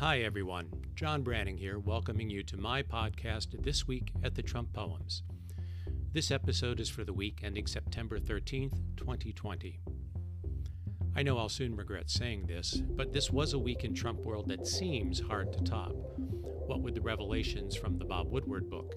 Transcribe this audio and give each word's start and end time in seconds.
Hi, 0.00 0.20
everyone. 0.20 0.70
John 0.94 1.22
Branning 1.22 1.58
here, 1.58 1.78
welcoming 1.78 2.30
you 2.30 2.42
to 2.44 2.56
my 2.56 2.82
podcast 2.82 3.62
This 3.62 3.86
Week 3.86 4.10
at 4.22 4.34
the 4.34 4.40
Trump 4.40 4.72
Poems. 4.72 5.24
This 6.14 6.30
episode 6.30 6.80
is 6.80 6.88
for 6.88 7.04
the 7.04 7.12
week 7.12 7.40
ending 7.42 7.66
September 7.66 8.18
13th, 8.18 8.96
2020. 8.96 9.78
I 11.14 11.22
know 11.22 11.36
I'll 11.36 11.50
soon 11.50 11.76
regret 11.76 12.08
saying 12.08 12.46
this, 12.46 12.80
but 12.96 13.12
this 13.12 13.30
was 13.30 13.52
a 13.52 13.58
week 13.58 13.84
in 13.84 13.92
Trump 13.92 14.20
world 14.20 14.48
that 14.48 14.66
seems 14.66 15.20
hard 15.20 15.52
to 15.52 15.62
top. 15.64 15.94
What 16.70 16.82
with 16.82 16.94
the 16.94 17.00
revelations 17.00 17.74
from 17.74 17.98
the 17.98 18.04
Bob 18.04 18.30
Woodward 18.30 18.70
book. 18.70 18.94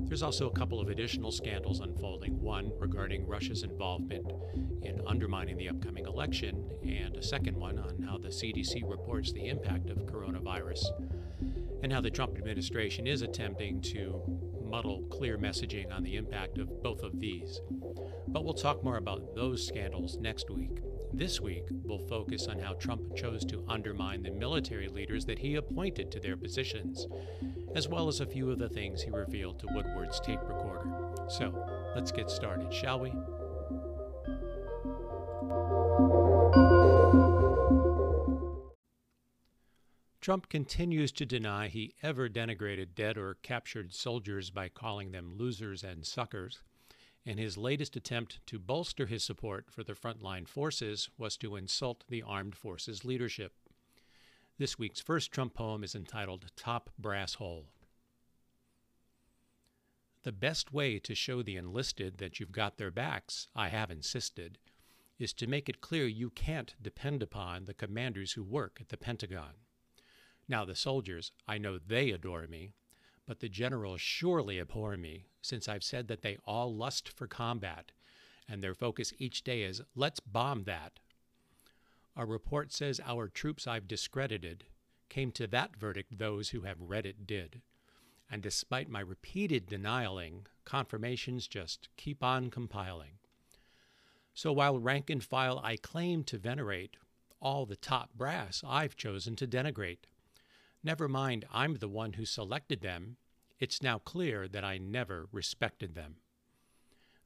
There's 0.00 0.22
also 0.22 0.50
a 0.50 0.52
couple 0.52 0.78
of 0.78 0.90
additional 0.90 1.32
scandals 1.32 1.80
unfolding 1.80 2.38
one 2.38 2.70
regarding 2.78 3.26
Russia's 3.26 3.62
involvement 3.62 4.30
in 4.82 5.00
undermining 5.06 5.56
the 5.56 5.70
upcoming 5.70 6.04
election, 6.04 6.70
and 6.82 7.16
a 7.16 7.22
second 7.22 7.56
one 7.56 7.78
on 7.78 8.02
how 8.02 8.18
the 8.18 8.28
CDC 8.28 8.82
reports 8.86 9.32
the 9.32 9.48
impact 9.48 9.88
of 9.88 9.96
coronavirus, 10.04 10.84
and 11.82 11.90
how 11.90 12.02
the 12.02 12.10
Trump 12.10 12.36
administration 12.36 13.06
is 13.06 13.22
attempting 13.22 13.80
to 13.80 14.20
muddle 14.62 15.02
clear 15.04 15.38
messaging 15.38 15.90
on 15.90 16.02
the 16.02 16.16
impact 16.16 16.58
of 16.58 16.82
both 16.82 17.00
of 17.00 17.18
these. 17.18 17.58
But 18.26 18.44
we'll 18.44 18.52
talk 18.52 18.84
more 18.84 18.98
about 18.98 19.34
those 19.34 19.66
scandals 19.66 20.18
next 20.18 20.50
week. 20.50 20.82
This 21.12 21.40
week, 21.40 21.64
we'll 21.84 22.06
focus 22.06 22.46
on 22.48 22.58
how 22.58 22.74
Trump 22.74 23.16
chose 23.16 23.44
to 23.46 23.64
undermine 23.66 24.22
the 24.22 24.30
military 24.30 24.88
leaders 24.88 25.24
that 25.24 25.38
he 25.38 25.54
appointed 25.54 26.12
to 26.12 26.20
their 26.20 26.36
positions, 26.36 27.06
as 27.74 27.88
well 27.88 28.08
as 28.08 28.20
a 28.20 28.26
few 28.26 28.50
of 28.50 28.58
the 28.58 28.68
things 28.68 29.02
he 29.02 29.10
revealed 29.10 29.58
to 29.60 29.66
Woodward's 29.70 30.20
tape 30.20 30.40
recorder. 30.42 30.90
So, 31.28 31.66
let's 31.94 32.12
get 32.12 32.30
started, 32.30 32.72
shall 32.72 33.00
we? 33.00 33.12
Trump 40.20 40.50
continues 40.50 41.10
to 41.12 41.24
deny 41.24 41.68
he 41.68 41.94
ever 42.02 42.28
denigrated 42.28 42.94
dead 42.94 43.16
or 43.16 43.38
captured 43.42 43.94
soldiers 43.94 44.50
by 44.50 44.68
calling 44.68 45.12
them 45.12 45.32
losers 45.38 45.82
and 45.82 46.04
suckers 46.04 46.60
and 47.28 47.38
his 47.38 47.58
latest 47.58 47.94
attempt 47.94 48.40
to 48.46 48.58
bolster 48.58 49.04
his 49.04 49.22
support 49.22 49.66
for 49.70 49.84
the 49.84 49.92
frontline 49.92 50.48
forces 50.48 51.10
was 51.18 51.36
to 51.36 51.56
insult 51.56 52.02
the 52.08 52.22
armed 52.22 52.54
forces 52.54 53.04
leadership. 53.04 53.52
This 54.56 54.78
week's 54.78 55.02
first 55.02 55.30
Trump 55.30 55.52
poem 55.52 55.84
is 55.84 55.94
entitled 55.94 56.50
Top 56.56 56.88
Brass 56.98 57.34
Hole. 57.34 57.66
The 60.22 60.32
best 60.32 60.72
way 60.72 60.98
to 61.00 61.14
show 61.14 61.42
the 61.42 61.56
enlisted 61.56 62.16
that 62.16 62.40
you've 62.40 62.50
got 62.50 62.78
their 62.78 62.90
backs, 62.90 63.48
I 63.54 63.68
have 63.68 63.90
insisted, 63.90 64.56
is 65.18 65.34
to 65.34 65.46
make 65.46 65.68
it 65.68 65.82
clear 65.82 66.06
you 66.06 66.30
can't 66.30 66.74
depend 66.80 67.22
upon 67.22 67.66
the 67.66 67.74
commanders 67.74 68.32
who 68.32 68.42
work 68.42 68.78
at 68.80 68.88
the 68.88 68.96
Pentagon. 68.96 69.52
Now, 70.48 70.64
the 70.64 70.74
soldiers, 70.74 71.32
I 71.46 71.58
know 71.58 71.78
they 71.78 72.10
adore 72.10 72.46
me, 72.46 72.70
but 73.28 73.40
the 73.40 73.48
generals 73.48 74.00
surely 74.00 74.58
abhor 74.58 74.96
me, 74.96 75.26
since 75.42 75.68
I've 75.68 75.84
said 75.84 76.08
that 76.08 76.22
they 76.22 76.38
all 76.46 76.74
lust 76.74 77.10
for 77.10 77.26
combat, 77.26 77.92
and 78.48 78.64
their 78.64 78.74
focus 78.74 79.12
each 79.18 79.44
day 79.44 79.64
is, 79.64 79.82
let's 79.94 80.18
bomb 80.18 80.64
that. 80.64 80.98
A 82.16 82.24
report 82.24 82.72
says 82.72 83.02
our 83.04 83.28
troops 83.28 83.66
I've 83.66 83.86
discredited 83.86 84.64
came 85.10 85.30
to 85.32 85.46
that 85.48 85.76
verdict 85.76 86.16
those 86.18 86.48
who 86.48 86.62
have 86.62 86.80
read 86.80 87.04
it 87.04 87.26
did. 87.26 87.60
And 88.30 88.42
despite 88.42 88.88
my 88.88 89.00
repeated 89.00 89.66
denialing, 89.66 90.46
confirmations 90.64 91.46
just 91.46 91.90
keep 91.98 92.24
on 92.24 92.48
compiling. 92.48 93.18
So 94.32 94.52
while 94.52 94.78
rank 94.78 95.10
and 95.10 95.22
file 95.22 95.60
I 95.62 95.76
claim 95.76 96.24
to 96.24 96.38
venerate, 96.38 96.96
all 97.42 97.66
the 97.66 97.76
top 97.76 98.08
brass 98.14 98.64
I've 98.66 98.96
chosen 98.96 99.36
to 99.36 99.46
denigrate. 99.46 100.06
Never 100.82 101.08
mind, 101.08 101.44
I'm 101.52 101.74
the 101.74 101.88
one 101.88 102.14
who 102.14 102.24
selected 102.24 102.80
them. 102.80 103.16
It's 103.58 103.82
now 103.82 103.98
clear 103.98 104.46
that 104.48 104.64
I 104.64 104.78
never 104.78 105.28
respected 105.32 105.94
them. 105.94 106.16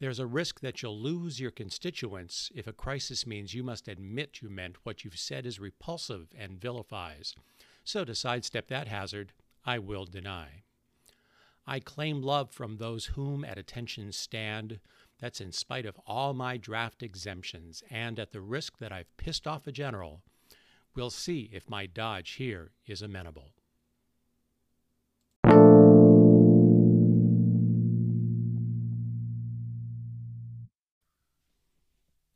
There's 0.00 0.18
a 0.20 0.26
risk 0.26 0.60
that 0.60 0.80
you'll 0.82 1.00
lose 1.00 1.40
your 1.40 1.50
constituents 1.50 2.52
if 2.54 2.66
a 2.66 2.72
crisis 2.72 3.26
means 3.26 3.54
you 3.54 3.64
must 3.64 3.88
admit 3.88 4.42
you 4.42 4.48
meant 4.48 4.84
what 4.84 5.02
you've 5.02 5.18
said 5.18 5.44
is 5.44 5.58
repulsive 5.58 6.28
and 6.38 6.60
vilifies. 6.60 7.34
So 7.82 8.04
to 8.04 8.14
sidestep 8.14 8.68
that 8.68 8.86
hazard, 8.86 9.32
I 9.64 9.78
will 9.78 10.04
deny. 10.04 10.62
I 11.66 11.80
claim 11.80 12.22
love 12.22 12.50
from 12.50 12.76
those 12.76 13.06
whom 13.06 13.44
at 13.44 13.58
attention 13.58 14.12
stand. 14.12 14.78
That's 15.18 15.40
in 15.40 15.52
spite 15.52 15.84
of 15.84 15.98
all 16.06 16.32
my 16.32 16.58
draft 16.58 17.02
exemptions, 17.02 17.82
and 17.90 18.20
at 18.20 18.32
the 18.32 18.40
risk 18.40 18.78
that 18.78 18.92
I've 18.92 19.16
pissed 19.16 19.46
off 19.46 19.66
a 19.66 19.72
general 19.72 20.22
We'll 20.98 21.10
see 21.10 21.48
if 21.52 21.70
my 21.70 21.86
dodge 21.86 22.32
here 22.32 22.72
is 22.84 23.02
amenable. 23.02 23.52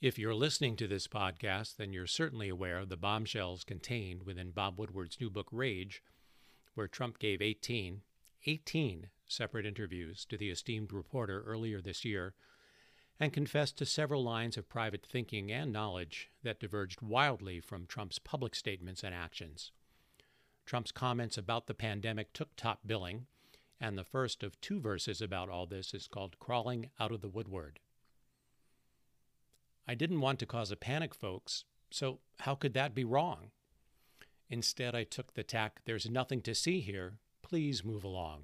If 0.00 0.18
you're 0.18 0.34
listening 0.34 0.74
to 0.74 0.88
this 0.88 1.06
podcast, 1.06 1.76
then 1.76 1.92
you're 1.92 2.08
certainly 2.08 2.48
aware 2.48 2.80
of 2.80 2.88
the 2.88 2.96
bombshells 2.96 3.62
contained 3.62 4.24
within 4.24 4.50
Bob 4.50 4.76
Woodward's 4.76 5.20
new 5.20 5.30
book, 5.30 5.46
Rage, 5.52 6.02
where 6.74 6.88
Trump 6.88 7.20
gave 7.20 7.40
18, 7.40 8.02
18 8.44 9.06
separate 9.28 9.66
interviews 9.66 10.24
to 10.24 10.36
the 10.36 10.50
esteemed 10.50 10.92
reporter 10.92 11.44
earlier 11.46 11.80
this 11.80 12.04
year 12.04 12.34
and 13.20 13.32
confessed 13.32 13.76
to 13.76 13.84
several 13.84 14.22
lines 14.22 14.56
of 14.56 14.68
private 14.68 15.04
thinking 15.04 15.50
and 15.50 15.72
knowledge 15.72 16.30
that 16.44 16.60
diverged 16.60 17.02
wildly 17.02 17.60
from 17.60 17.86
Trump's 17.86 18.18
public 18.18 18.54
statements 18.54 19.02
and 19.02 19.14
actions. 19.14 19.72
Trump's 20.66 20.92
comments 20.92 21.36
about 21.36 21.66
the 21.66 21.74
pandemic 21.74 22.32
took 22.32 22.54
top 22.54 22.80
billing, 22.86 23.26
and 23.80 23.96
the 23.96 24.04
first 24.04 24.42
of 24.42 24.60
two 24.60 24.80
verses 24.80 25.20
about 25.20 25.48
all 25.48 25.66
this 25.66 25.94
is 25.94 26.06
called 26.06 26.38
Crawling 26.38 26.90
Out 27.00 27.10
of 27.10 27.20
the 27.20 27.28
Woodward. 27.28 27.80
I 29.86 29.94
didn't 29.94 30.20
want 30.20 30.38
to 30.40 30.46
cause 30.46 30.70
a 30.70 30.76
panic, 30.76 31.14
folks, 31.14 31.64
so 31.90 32.18
how 32.40 32.54
could 32.54 32.74
that 32.74 32.94
be 32.94 33.04
wrong? 33.04 33.50
Instead, 34.50 34.94
I 34.94 35.04
took 35.04 35.34
the 35.34 35.42
tack 35.42 35.80
there's 35.84 36.08
nothing 36.08 36.40
to 36.42 36.54
see 36.54 36.80
here, 36.80 37.14
please 37.42 37.84
move 37.84 38.04
along. 38.04 38.42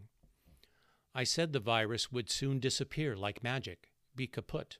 I 1.15 1.25
said 1.25 1.53
the 1.53 1.61
virus 1.61 2.11
would 2.11 2.29
soon 2.29 2.59
disappear 2.59 3.15
like 3.15 3.45
magic 3.45 3.91
be 4.17 4.27
kaput. 4.27 4.79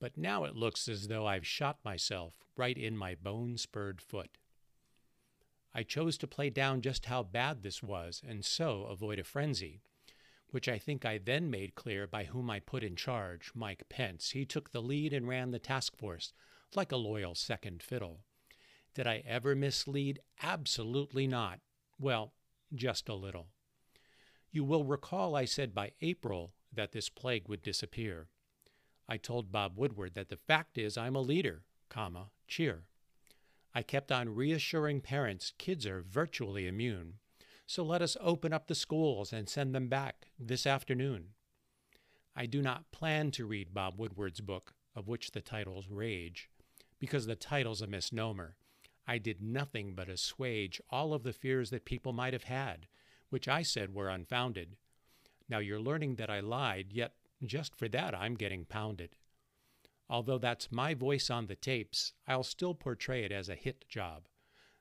But 0.00 0.16
now 0.16 0.44
it 0.44 0.54
looks 0.54 0.88
as 0.88 1.08
though 1.08 1.26
I've 1.26 1.46
shot 1.46 1.78
myself 1.84 2.34
right 2.56 2.76
in 2.76 2.96
my 2.96 3.14
bone 3.14 3.56
spurred 3.56 4.00
foot. 4.00 4.38
I 5.74 5.82
chose 5.82 6.16
to 6.18 6.26
play 6.26 6.50
down 6.50 6.80
just 6.80 7.06
how 7.06 7.22
bad 7.22 7.62
this 7.62 7.82
was 7.82 8.22
and 8.26 8.44
so 8.44 8.84
avoid 8.84 9.18
a 9.18 9.24
frenzy, 9.24 9.80
which 10.50 10.68
I 10.68 10.78
think 10.78 11.04
I 11.04 11.18
then 11.18 11.50
made 11.50 11.74
clear 11.74 12.06
by 12.06 12.24
whom 12.24 12.48
I 12.50 12.60
put 12.60 12.82
in 12.82 12.96
charge, 12.96 13.52
Mike 13.54 13.84
Pence. 13.88 14.30
He 14.30 14.44
took 14.44 14.70
the 14.70 14.82
lead 14.82 15.12
and 15.12 15.28
ran 15.28 15.50
the 15.50 15.58
task 15.58 15.96
force 15.96 16.32
like 16.74 16.92
a 16.92 16.96
loyal 16.96 17.34
second 17.34 17.82
fiddle. 17.82 18.20
Did 18.94 19.06
I 19.06 19.22
ever 19.26 19.54
mislead? 19.54 20.20
Absolutely 20.42 21.26
not. 21.26 21.60
Well, 21.98 22.32
just 22.74 23.08
a 23.08 23.14
little. 23.14 23.48
You 24.50 24.64
will 24.64 24.84
recall 24.84 25.36
I 25.36 25.44
said 25.44 25.74
by 25.74 25.92
April 26.00 26.52
that 26.72 26.92
this 26.92 27.08
plague 27.08 27.48
would 27.48 27.62
disappear. 27.62 28.28
I 29.08 29.16
told 29.16 29.52
Bob 29.52 29.76
Woodward 29.76 30.14
that 30.14 30.28
the 30.28 30.36
fact 30.36 30.76
is 30.76 30.98
I'm 30.98 31.16
a 31.16 31.20
leader, 31.20 31.62
comma, 31.88 32.30
cheer. 32.46 32.84
I 33.74 33.82
kept 33.82 34.10
on 34.12 34.34
reassuring 34.34 35.00
parents 35.00 35.52
kids 35.58 35.86
are 35.86 36.02
virtually 36.02 36.66
immune, 36.66 37.14
so 37.66 37.84
let 37.84 38.02
us 38.02 38.16
open 38.20 38.52
up 38.52 38.66
the 38.66 38.74
schools 38.74 39.32
and 39.32 39.48
send 39.48 39.74
them 39.74 39.88
back 39.88 40.28
this 40.38 40.66
afternoon. 40.66 41.28
I 42.34 42.46
do 42.46 42.62
not 42.62 42.90
plan 42.92 43.30
to 43.32 43.46
read 43.46 43.74
Bob 43.74 43.98
Woodward's 43.98 44.40
book, 44.40 44.74
of 44.94 45.08
which 45.08 45.32
the 45.32 45.40
title's 45.40 45.88
Rage, 45.88 46.48
because 46.98 47.26
the 47.26 47.36
title's 47.36 47.82
a 47.82 47.86
misnomer. 47.86 48.56
I 49.06 49.18
did 49.18 49.42
nothing 49.42 49.94
but 49.94 50.08
assuage 50.08 50.80
all 50.90 51.14
of 51.14 51.22
the 51.22 51.32
fears 51.32 51.70
that 51.70 51.84
people 51.84 52.12
might 52.12 52.32
have 52.32 52.44
had, 52.44 52.86
which 53.30 53.48
I 53.48 53.62
said 53.62 53.94
were 53.94 54.08
unfounded, 54.08 54.76
now 55.48 55.58
you're 55.58 55.80
learning 55.80 56.16
that 56.16 56.30
I 56.30 56.40
lied, 56.40 56.92
yet 56.92 57.14
just 57.44 57.74
for 57.76 57.88
that 57.88 58.14
I'm 58.14 58.34
getting 58.34 58.64
pounded. 58.64 59.16
Although 60.10 60.38
that's 60.38 60.72
my 60.72 60.94
voice 60.94 61.30
on 61.30 61.46
the 61.46 61.54
tapes, 61.54 62.12
I'll 62.26 62.42
still 62.42 62.74
portray 62.74 63.24
it 63.24 63.32
as 63.32 63.48
a 63.48 63.54
hit 63.54 63.86
job. 63.88 64.28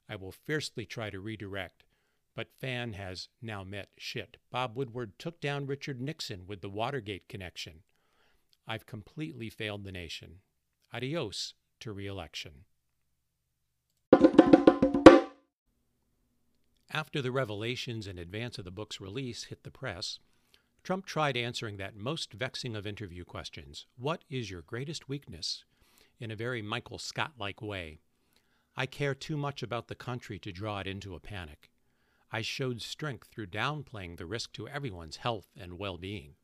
I 0.09 0.15
will 0.15 0.31
fiercely 0.31 0.85
try 0.85 1.09
to 1.09 1.19
redirect, 1.19 1.83
but 2.35 2.53
fan 2.59 2.93
has 2.93 3.27
now 3.41 3.63
met 3.63 3.89
shit. 3.97 4.37
Bob 4.51 4.77
Woodward 4.77 5.19
took 5.19 5.41
down 5.41 5.65
Richard 5.65 5.99
Nixon 5.99 6.47
with 6.47 6.61
the 6.61 6.69
Watergate 6.69 7.27
connection. 7.27 7.83
I've 8.65 8.85
completely 8.85 9.49
failed 9.49 9.83
the 9.83 9.91
nation. 9.91 10.39
Adios 10.93 11.53
to 11.81 11.91
reelection. 11.91 12.65
After 16.89 17.21
the 17.21 17.31
revelations 17.31 18.07
in 18.07 18.17
advance 18.17 18.57
of 18.57 18.65
the 18.65 18.71
book's 18.71 19.01
release 19.01 19.45
hit 19.45 19.63
the 19.63 19.71
press, 19.71 20.19
Trump 20.87 21.05
tried 21.05 21.35
answering 21.35 21.75
that 21.75 21.97
most 21.97 22.31
vexing 22.31 22.73
of 22.73 22.87
interview 22.87 23.25
questions 23.25 23.85
What 23.97 24.23
is 24.29 24.49
your 24.49 24.61
greatest 24.61 25.09
weakness? 25.09 25.65
in 26.17 26.31
a 26.31 26.35
very 26.37 26.61
Michael 26.61 26.97
Scott 26.97 27.33
like 27.37 27.61
way. 27.61 27.99
I 28.77 28.85
care 28.85 29.13
too 29.13 29.35
much 29.35 29.61
about 29.61 29.89
the 29.89 29.95
country 29.95 30.39
to 30.39 30.53
draw 30.53 30.79
it 30.79 30.87
into 30.87 31.13
a 31.13 31.19
panic. 31.19 31.71
I 32.31 32.41
showed 32.41 32.81
strength 32.81 33.27
through 33.27 33.47
downplaying 33.47 34.15
the 34.15 34.25
risk 34.25 34.53
to 34.53 34.69
everyone's 34.69 35.17
health 35.17 35.49
and 35.59 35.77
well 35.77 35.97
being. 35.97 36.35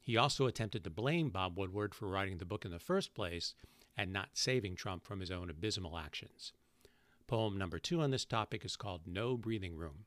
He 0.00 0.16
also 0.16 0.46
attempted 0.46 0.82
to 0.82 0.90
blame 0.90 1.30
Bob 1.30 1.56
Woodward 1.56 1.94
for 1.94 2.08
writing 2.08 2.38
the 2.38 2.44
book 2.44 2.64
in 2.64 2.72
the 2.72 2.80
first 2.80 3.14
place 3.14 3.54
and 3.96 4.12
not 4.12 4.30
saving 4.32 4.74
Trump 4.74 5.04
from 5.04 5.20
his 5.20 5.30
own 5.30 5.48
abysmal 5.48 5.96
actions. 5.96 6.52
Poem 7.28 7.56
number 7.56 7.78
two 7.78 8.00
on 8.00 8.10
this 8.10 8.24
topic 8.24 8.64
is 8.64 8.74
called 8.74 9.02
No 9.06 9.36
Breathing 9.36 9.76
Room. 9.76 10.06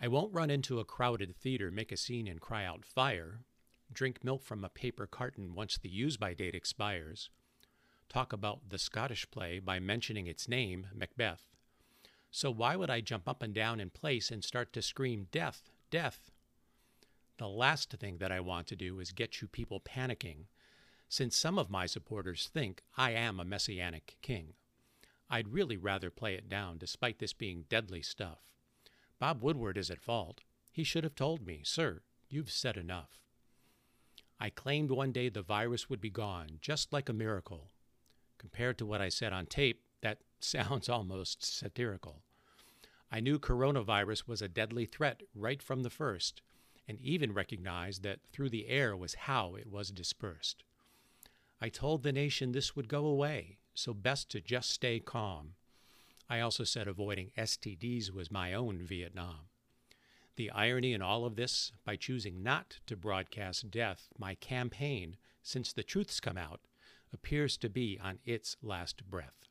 I 0.00 0.06
won't 0.08 0.32
run 0.32 0.50
into 0.50 0.78
a 0.78 0.84
crowded 0.84 1.34
theater, 1.36 1.70
make 1.70 1.90
a 1.90 1.96
scene, 1.96 2.28
and 2.28 2.40
cry 2.40 2.64
out 2.64 2.84
fire, 2.84 3.40
drink 3.92 4.22
milk 4.22 4.44
from 4.44 4.64
a 4.64 4.68
paper 4.68 5.06
carton 5.06 5.54
once 5.54 5.76
the 5.76 5.88
use 5.88 6.16
by 6.16 6.34
date 6.34 6.54
expires, 6.54 7.30
talk 8.08 8.32
about 8.32 8.68
the 8.68 8.78
Scottish 8.78 9.28
play 9.30 9.58
by 9.58 9.80
mentioning 9.80 10.26
its 10.26 10.48
name, 10.48 10.86
Macbeth. 10.94 11.42
So 12.30 12.50
why 12.50 12.76
would 12.76 12.90
I 12.90 13.00
jump 13.00 13.28
up 13.28 13.42
and 13.42 13.54
down 13.54 13.80
in 13.80 13.90
place 13.90 14.30
and 14.30 14.44
start 14.44 14.72
to 14.74 14.82
scream, 14.82 15.26
Death, 15.32 15.70
death? 15.90 16.30
The 17.38 17.48
last 17.48 17.90
thing 17.92 18.18
that 18.18 18.32
I 18.32 18.40
want 18.40 18.66
to 18.68 18.76
do 18.76 19.00
is 19.00 19.12
get 19.12 19.40
you 19.40 19.48
people 19.48 19.80
panicking, 19.80 20.46
since 21.08 21.36
some 21.36 21.58
of 21.58 21.70
my 21.70 21.86
supporters 21.86 22.50
think 22.52 22.82
I 22.96 23.12
am 23.12 23.40
a 23.40 23.44
messianic 23.44 24.16
king. 24.22 24.54
I'd 25.30 25.52
really 25.52 25.76
rather 25.76 26.10
play 26.10 26.34
it 26.34 26.48
down, 26.48 26.78
despite 26.78 27.18
this 27.18 27.32
being 27.32 27.64
deadly 27.68 28.02
stuff. 28.02 28.38
Bob 29.18 29.42
Woodward 29.42 29.76
is 29.76 29.90
at 29.90 30.00
fault. 30.00 30.42
He 30.70 30.84
should 30.84 31.04
have 31.04 31.14
told 31.14 31.44
me, 31.44 31.62
Sir, 31.64 32.02
you've 32.28 32.50
said 32.50 32.76
enough. 32.76 33.18
I 34.38 34.50
claimed 34.50 34.90
one 34.90 35.10
day 35.10 35.28
the 35.28 35.42
virus 35.42 35.90
would 35.90 36.00
be 36.00 36.10
gone, 36.10 36.58
just 36.60 36.92
like 36.92 37.08
a 37.08 37.12
miracle. 37.12 37.72
Compared 38.38 38.78
to 38.78 38.86
what 38.86 39.00
I 39.00 39.08
said 39.08 39.32
on 39.32 39.46
tape, 39.46 39.82
that 40.02 40.18
sounds 40.40 40.88
almost 40.88 41.44
satirical. 41.44 42.22
I 43.10 43.20
knew 43.20 43.38
coronavirus 43.38 44.28
was 44.28 44.42
a 44.42 44.48
deadly 44.48 44.86
threat 44.86 45.22
right 45.34 45.62
from 45.62 45.82
the 45.82 45.90
first, 45.90 46.42
and 46.86 47.00
even 47.00 47.32
recognized 47.32 48.02
that 48.04 48.20
through 48.32 48.50
the 48.50 48.68
air 48.68 48.96
was 48.96 49.14
how 49.14 49.56
it 49.56 49.66
was 49.66 49.90
dispersed. 49.90 50.62
I 51.60 51.70
told 51.70 52.02
the 52.02 52.12
nation 52.12 52.52
this 52.52 52.76
would 52.76 52.88
go 52.88 53.04
away, 53.04 53.58
so 53.74 53.92
best 53.92 54.30
to 54.30 54.40
just 54.40 54.70
stay 54.70 55.00
calm. 55.00 55.54
I 56.30 56.40
also 56.40 56.62
said 56.62 56.88
avoiding 56.88 57.30
STDs 57.38 58.12
was 58.12 58.30
my 58.30 58.52
own 58.52 58.80
Vietnam. 58.82 59.48
The 60.36 60.50
irony 60.50 60.92
in 60.92 61.00
all 61.00 61.24
of 61.24 61.36
this, 61.36 61.72
by 61.84 61.96
choosing 61.96 62.42
not 62.42 62.80
to 62.86 62.96
broadcast 62.96 63.70
death, 63.70 64.08
my 64.18 64.34
campaign, 64.34 65.16
since 65.42 65.72
the 65.72 65.82
truth's 65.82 66.20
come 66.20 66.36
out, 66.36 66.60
appears 67.14 67.56
to 67.56 67.70
be 67.70 67.98
on 68.02 68.18
its 68.26 68.56
last 68.62 69.08
breath. 69.08 69.48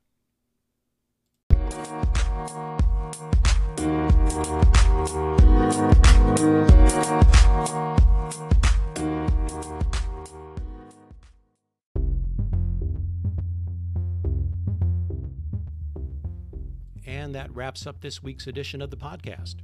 And 17.27 17.35
that 17.35 17.53
wraps 17.53 17.85
up 17.85 17.99
this 17.99 18.23
week's 18.23 18.47
edition 18.47 18.81
of 18.81 18.89
the 18.89 18.95
podcast. 18.95 19.55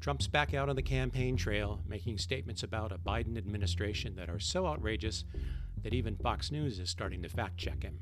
Trump's 0.00 0.28
back 0.28 0.54
out 0.54 0.68
on 0.68 0.76
the 0.76 0.82
campaign 0.82 1.36
trail, 1.36 1.80
making 1.88 2.18
statements 2.18 2.62
about 2.62 2.92
a 2.92 2.98
Biden 2.98 3.36
administration 3.36 4.14
that 4.14 4.30
are 4.30 4.38
so 4.38 4.64
outrageous 4.64 5.24
that 5.82 5.92
even 5.92 6.14
Fox 6.14 6.52
News 6.52 6.78
is 6.78 6.88
starting 6.88 7.20
to 7.22 7.28
fact 7.28 7.56
check 7.56 7.82
him. 7.82 7.98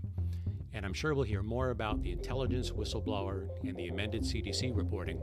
And 0.74 0.84
I'm 0.84 0.92
sure 0.92 1.14
we'll 1.14 1.24
hear 1.24 1.42
more 1.42 1.70
about 1.70 2.02
the 2.02 2.12
intelligence 2.12 2.70
whistleblower 2.70 3.48
and 3.66 3.74
the 3.78 3.88
amended 3.88 4.24
CDC 4.24 4.76
reporting, 4.76 5.22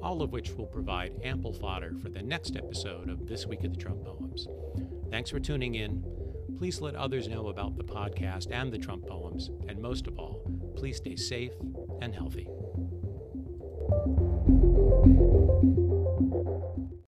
all 0.00 0.22
of 0.22 0.32
which 0.32 0.52
will 0.52 0.64
provide 0.64 1.20
ample 1.22 1.52
fodder 1.52 1.92
for 2.00 2.08
the 2.08 2.22
next 2.22 2.56
episode 2.56 3.10
of 3.10 3.26
This 3.26 3.44
Week 3.44 3.64
of 3.64 3.74
the 3.74 3.78
Trump 3.78 4.02
Poems. 4.02 4.48
Thanks 5.10 5.28
for 5.28 5.40
tuning 5.40 5.74
in. 5.74 6.02
Please 6.56 6.80
let 6.80 6.94
others 6.94 7.28
know 7.28 7.48
about 7.48 7.76
the 7.76 7.84
podcast 7.84 8.50
and 8.50 8.72
the 8.72 8.78
Trump 8.78 9.06
poems, 9.06 9.50
and 9.68 9.78
most 9.78 10.06
of 10.06 10.18
all, 10.18 10.40
please 10.74 10.96
stay 10.96 11.16
safe 11.16 11.52
and 12.00 12.14
healthy. 12.14 12.48
Thank 13.90 15.20
you. 15.20 15.49